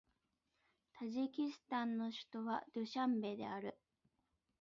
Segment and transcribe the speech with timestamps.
[0.95, 3.77] タジキスタンの首都はドゥシャンベである